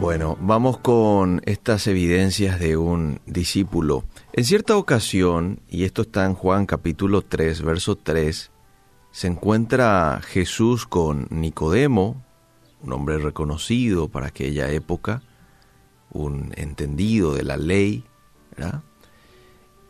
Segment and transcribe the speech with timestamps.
[0.00, 4.04] Bueno, vamos con estas evidencias de un discípulo.
[4.32, 8.50] En cierta ocasión, y esto está en Juan capítulo 3, verso 3,
[9.10, 12.24] se encuentra Jesús con Nicodemo,
[12.82, 15.20] un hombre reconocido para aquella época,
[16.10, 18.02] un entendido de la ley,
[18.56, 18.82] ¿verdad?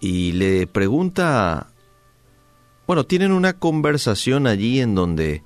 [0.00, 1.68] y le pregunta,
[2.88, 5.44] bueno, tienen una conversación allí en donde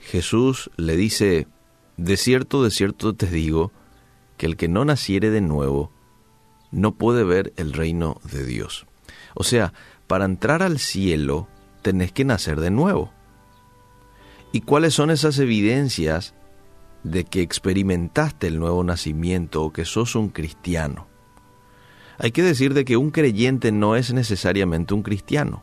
[0.00, 1.46] Jesús le dice,
[1.96, 3.72] de cierto, de cierto te digo,
[4.36, 5.90] que el que no naciere de nuevo
[6.70, 8.86] no puede ver el reino de Dios.
[9.34, 9.72] O sea,
[10.06, 11.48] para entrar al cielo
[11.82, 13.12] tenés que nacer de nuevo.
[14.52, 16.34] ¿Y cuáles son esas evidencias
[17.02, 21.08] de que experimentaste el nuevo nacimiento o que sos un cristiano?
[22.18, 25.62] Hay que decir de que un creyente no es necesariamente un cristiano.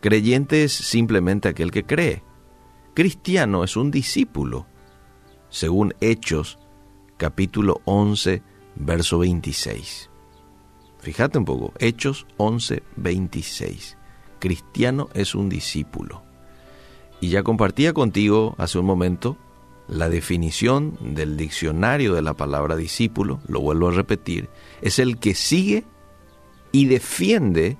[0.00, 2.22] Creyente es simplemente aquel que cree.
[2.94, 4.66] Cristiano es un discípulo,
[5.50, 6.58] según Hechos
[7.18, 8.42] capítulo 11,
[8.76, 10.08] verso 26.
[11.00, 13.98] Fíjate un poco, Hechos 11, 26.
[14.38, 16.22] Cristiano es un discípulo.
[17.20, 19.36] Y ya compartía contigo hace un momento
[19.88, 24.48] la definición del diccionario de la palabra discípulo, lo vuelvo a repetir,
[24.80, 25.84] es el que sigue
[26.72, 27.78] y defiende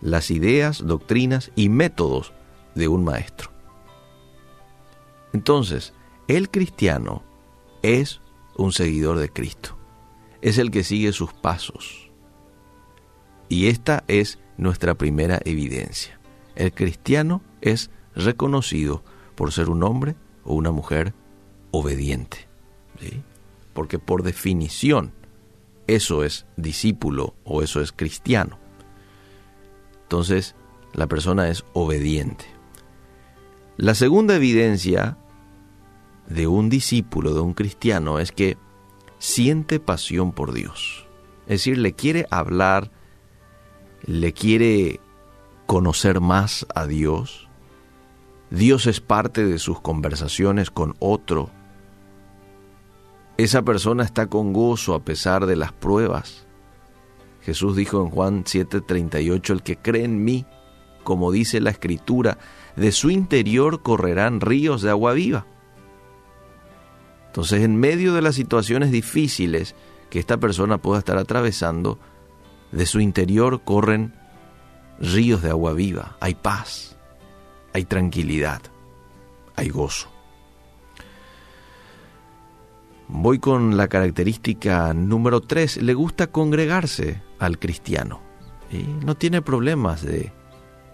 [0.00, 2.32] las ideas, doctrinas y métodos
[2.74, 3.50] de un maestro.
[5.32, 5.92] Entonces,
[6.26, 7.22] el cristiano
[7.82, 8.20] es
[8.56, 9.76] un seguidor de Cristo.
[10.42, 12.10] Es el que sigue sus pasos.
[13.48, 16.18] Y esta es nuestra primera evidencia.
[16.54, 19.02] El cristiano es reconocido
[19.34, 21.14] por ser un hombre o una mujer
[21.70, 22.48] obediente.
[23.72, 25.12] Porque por definición
[25.86, 28.58] eso es discípulo o eso es cristiano.
[30.02, 30.54] Entonces
[30.94, 32.46] la persona es obediente.
[33.76, 35.18] La segunda evidencia
[36.28, 38.56] de un discípulo, de un cristiano, es que
[39.18, 41.06] siente pasión por Dios.
[41.42, 42.90] Es decir, le quiere hablar,
[44.04, 45.00] le quiere
[45.66, 47.48] conocer más a Dios.
[48.50, 51.50] Dios es parte de sus conversaciones con otro.
[53.36, 56.46] Esa persona está con gozo a pesar de las pruebas.
[57.42, 60.46] Jesús dijo en Juan 7:38, el que cree en mí,
[61.04, 62.38] como dice la escritura,
[62.74, 65.46] de su interior correrán ríos de agua viva.
[67.36, 69.74] Entonces, en medio de las situaciones difíciles
[70.08, 71.98] que esta persona pueda estar atravesando,
[72.72, 74.14] de su interior corren
[74.98, 76.96] ríos de agua viva, hay paz,
[77.74, 78.62] hay tranquilidad,
[79.54, 80.08] hay gozo.
[83.08, 88.22] Voy con la característica número 3, le gusta congregarse al cristiano.
[89.04, 90.32] No tiene problemas de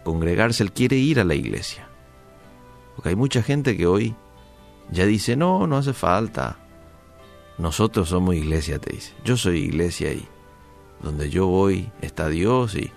[0.03, 1.89] congregarse, él quiere ir a la iglesia.
[2.97, 4.17] Porque hay mucha gente que hoy
[4.93, 6.59] ya dice, no, no hace falta.
[7.59, 9.15] Nosotros somos iglesia, te dice.
[9.25, 10.27] Yo soy iglesia y
[11.03, 12.93] donde yo voy está Dios y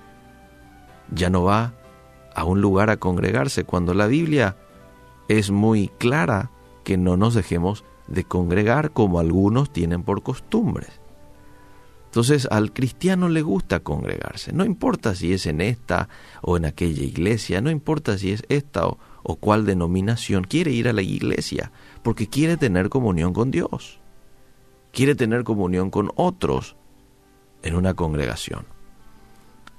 [1.11, 1.73] ya no va
[2.35, 4.57] a un lugar a congregarse cuando la Biblia
[5.27, 6.51] es muy clara
[6.83, 11.01] que no nos dejemos de congregar como algunos tienen por costumbres.
[12.05, 16.07] Entonces al cristiano le gusta congregarse, no importa si es en esta
[16.41, 20.87] o en aquella iglesia, no importa si es esta o, o cuál denominación, quiere ir
[20.87, 21.71] a la iglesia
[22.03, 23.99] porque quiere tener comunión con Dios,
[24.93, 26.75] quiere tener comunión con otros
[27.63, 28.67] en una congregación.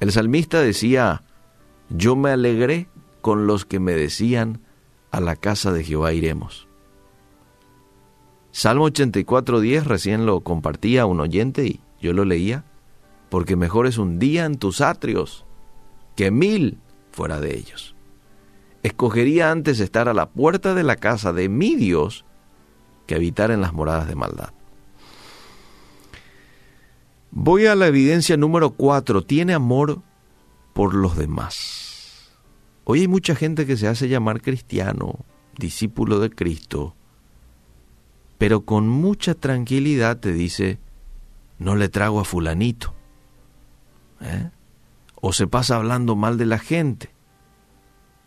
[0.00, 1.22] El salmista decía,
[1.88, 2.88] yo me alegré
[3.20, 4.60] con los que me decían,
[5.12, 6.66] a la casa de Jehová iremos.
[8.50, 12.64] Salmo 84.10 recién lo compartía un oyente y yo lo leía,
[13.30, 15.46] porque mejor es un día en tus atrios
[16.16, 16.80] que mil
[17.12, 17.95] fuera de ellos.
[18.86, 22.24] Escogería antes estar a la puerta de la casa de mi Dios
[23.08, 24.50] que habitar en las moradas de maldad.
[27.32, 29.24] Voy a la evidencia número cuatro.
[29.24, 30.02] Tiene amor
[30.72, 32.30] por los demás.
[32.84, 35.18] Hoy hay mucha gente que se hace llamar cristiano,
[35.58, 36.94] discípulo de Cristo,
[38.38, 40.78] pero con mucha tranquilidad te dice,
[41.59, 42.94] no le trago a fulanito.
[44.21, 44.48] ¿eh?
[45.16, 47.16] O se pasa hablando mal de la gente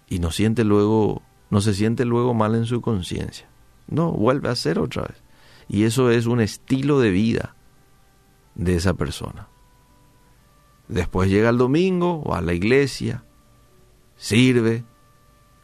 [0.09, 3.47] y no siente luego, no se siente luego mal en su conciencia.
[3.88, 5.23] No, vuelve a ser otra vez.
[5.67, 7.56] Y eso es un estilo de vida
[8.56, 9.47] de esa persona.
[10.88, 13.23] Después llega el domingo o a la iglesia,
[14.17, 14.83] sirve,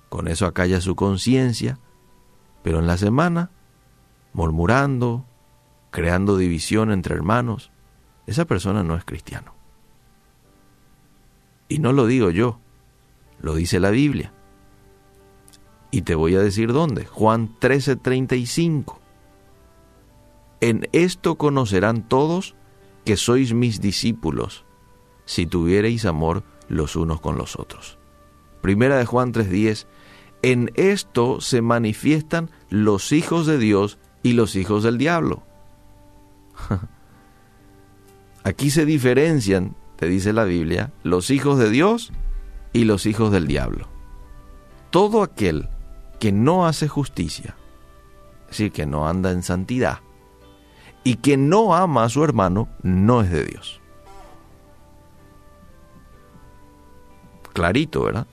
[0.09, 1.79] con eso acalla su conciencia,
[2.61, 3.49] pero en la semana,
[4.33, 5.25] murmurando,
[5.89, 7.71] creando división entre hermanos,
[8.27, 9.55] esa persona no es cristiano.
[11.67, 12.59] Y no lo digo yo,
[13.39, 14.33] lo dice la Biblia.
[15.91, 17.05] Y te voy a decir dónde.
[17.05, 18.99] Juan 13:35.
[20.61, 22.55] En esto conocerán todos
[23.05, 24.65] que sois mis discípulos,
[25.25, 27.99] si tuviereis amor los unos con los otros.
[28.61, 29.87] Primera de Juan 3:10,
[30.41, 35.43] en esto se manifiestan los hijos de Dios y los hijos del diablo.
[38.43, 42.11] Aquí se diferencian, te dice la Biblia, los hijos de Dios
[42.75, 43.87] y los hijos del diablo.
[44.89, 45.69] Todo aquel
[46.19, 47.55] que no hace justicia,
[48.43, 49.99] es decir, que no anda en santidad,
[51.01, 53.79] y que no ama a su hermano, no es de Dios.
[57.53, 58.27] Clarito, ¿verdad?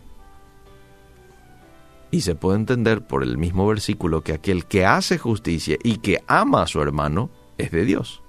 [2.10, 6.24] Y se puede entender por el mismo versículo que aquel que hace justicia y que
[6.26, 8.24] ama a su hermano es de Dios.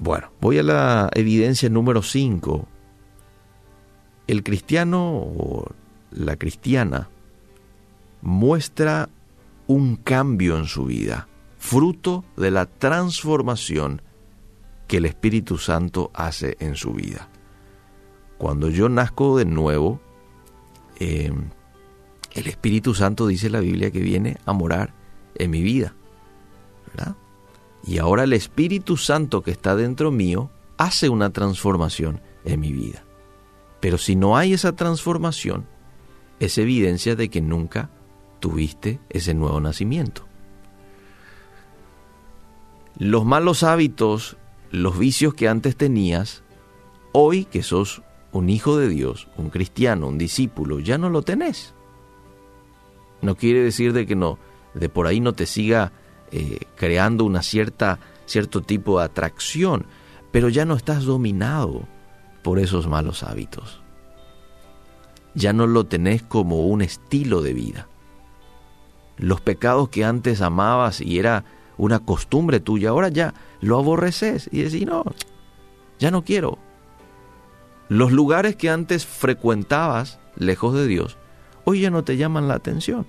[0.00, 2.66] Bueno, voy a la evidencia número 5.
[4.26, 5.70] El cristiano o
[6.10, 7.08] la cristiana
[8.22, 9.08] muestra
[9.66, 11.28] un cambio en su vida,
[11.58, 14.02] fruto de la transformación
[14.86, 17.28] que el Espíritu Santo hace en su vida.
[18.38, 20.00] Cuando yo nazco de nuevo,
[20.98, 21.32] eh,
[22.32, 24.92] el Espíritu Santo dice la Biblia que viene a morar
[25.34, 25.94] en mi vida.
[26.88, 27.16] ¿verdad?
[27.86, 33.04] Y ahora el Espíritu Santo que está dentro mío hace una transformación en mi vida.
[33.84, 35.66] Pero si no hay esa transformación,
[36.40, 37.90] es evidencia de que nunca
[38.40, 40.24] tuviste ese nuevo nacimiento.
[42.96, 44.38] Los malos hábitos,
[44.70, 46.44] los vicios que antes tenías,
[47.12, 48.00] hoy que sos
[48.32, 51.74] un hijo de Dios, un cristiano, un discípulo, ya no lo tenés.
[53.20, 54.38] No quiere decir de que no,
[54.72, 55.92] de por ahí no te siga
[56.32, 59.84] eh, creando una cierta, cierto tipo de atracción,
[60.32, 61.86] pero ya no estás dominado
[62.44, 63.80] por esos malos hábitos.
[65.34, 67.88] Ya no lo tenés como un estilo de vida.
[69.16, 71.44] Los pecados que antes amabas y era
[71.76, 75.04] una costumbre tuya, ahora ya lo aborreces y decís, no,
[75.98, 76.58] ya no quiero,
[77.88, 81.16] los lugares que antes frecuentabas lejos de Dios,
[81.64, 83.06] hoy ya no te llaman la atención.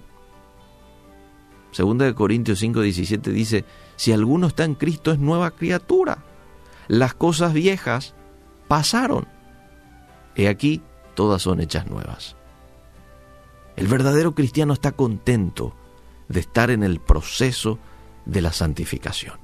[1.72, 3.66] Segunda de Corintios 5:17 dice,
[3.98, 6.24] si alguno está en Cristo es nueva criatura.
[6.88, 8.16] Las cosas viejas
[8.68, 9.28] pasaron.
[10.36, 10.82] He aquí,
[11.14, 12.36] todas son hechas nuevas.
[13.76, 15.76] El verdadero cristiano está contento
[16.28, 17.80] de estar en el proceso
[18.26, 19.40] de la santificación.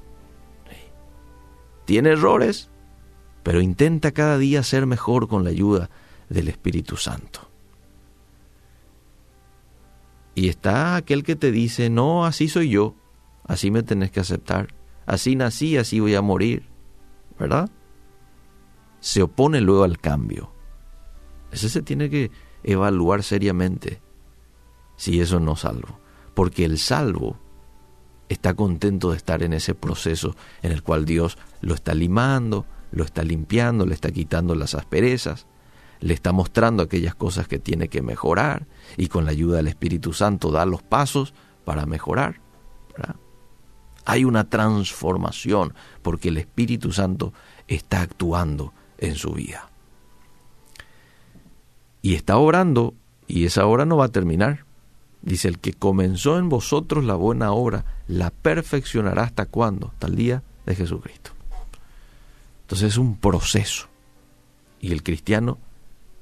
[1.84, 2.70] ¿Tiene errores?
[3.42, 5.90] pero intenta cada día ser mejor con la ayuda
[6.28, 7.48] del Espíritu Santo.
[10.34, 12.94] Y está aquel que te dice, no, así soy yo,
[13.44, 14.68] así me tenés que aceptar,
[15.04, 16.68] así nací, así voy a morir,
[17.38, 17.68] ¿verdad?
[19.02, 20.52] Se opone luego al cambio.
[21.50, 22.30] Ese se tiene que
[22.62, 24.00] evaluar seriamente
[24.96, 25.98] si eso no salvo,
[26.34, 27.36] porque el salvo
[28.28, 33.02] está contento de estar en ese proceso en el cual Dios lo está limando, lo
[33.02, 35.48] está limpiando, le está quitando las asperezas,
[35.98, 40.12] le está mostrando aquellas cosas que tiene que mejorar y con la ayuda del Espíritu
[40.12, 41.34] Santo da los pasos
[41.64, 42.40] para mejorar.
[44.04, 47.32] Hay una transformación porque el Espíritu Santo
[47.66, 48.72] está actuando
[49.02, 49.68] en su vida.
[52.00, 52.94] Y está obrando
[53.26, 54.64] y esa obra no va a terminar.
[55.22, 59.88] Dice, el que comenzó en vosotros la buena obra, la perfeccionará hasta cuándo?
[59.88, 61.30] Hasta el día de Jesucristo.
[62.62, 63.88] Entonces es un proceso
[64.80, 65.58] y el cristiano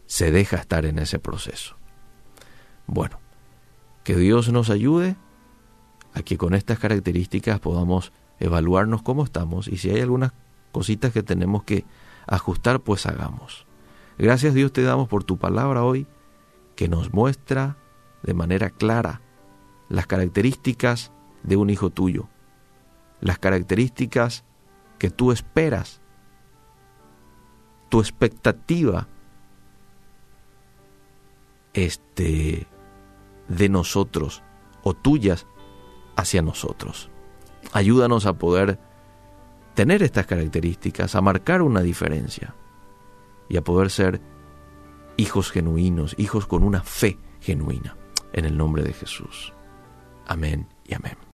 [0.06, 1.76] se deja estar en ese proceso.
[2.86, 3.20] Bueno,
[4.04, 5.16] que Dios nos ayude
[6.14, 10.32] a que con estas características podamos evaluarnos cómo estamos y si hay algunas
[10.72, 11.84] cositas que tenemos que
[12.30, 13.66] ajustar, pues hagamos.
[14.16, 16.06] Gracias Dios te damos por tu palabra hoy
[16.76, 17.76] que nos muestra
[18.22, 19.20] de manera clara
[19.88, 22.28] las características de un hijo tuyo,
[23.20, 24.44] las características
[24.98, 26.00] que tú esperas
[27.88, 29.08] tu expectativa
[31.72, 32.68] este,
[33.48, 34.42] de nosotros
[34.82, 35.46] o tuyas
[36.16, 37.10] hacia nosotros.
[37.72, 38.78] Ayúdanos a poder
[39.74, 42.54] tener estas características, a marcar una diferencia
[43.48, 44.20] y a poder ser
[45.16, 47.96] hijos genuinos, hijos con una fe genuina.
[48.32, 49.52] En el nombre de Jesús.
[50.26, 51.20] Amén y amén.